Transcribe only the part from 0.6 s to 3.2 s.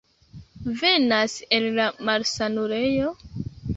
Venas el la malsanulejo?